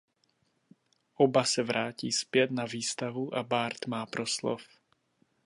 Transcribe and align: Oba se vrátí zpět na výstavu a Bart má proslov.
Oba 1.15 1.43
se 1.45 1.63
vrátí 1.63 2.11
zpět 2.11 2.51
na 2.51 2.65
výstavu 2.65 3.35
a 3.35 3.43
Bart 3.43 3.87
má 3.87 4.05
proslov. 4.05 4.61